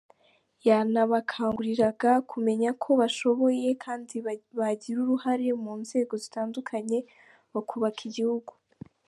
Yanabakanguriraga 0.67 2.11
kumenya 2.31 2.69
ko 2.81 2.89
bashoboye 3.01 3.67
kandi 3.83 4.15
bagira 4.59 4.97
uruhare 5.03 5.47
mu 5.63 5.73
nzego 5.81 6.13
zitandukanye 6.23 6.97
bakubaka 7.53 8.01
igihugu. 8.09 8.51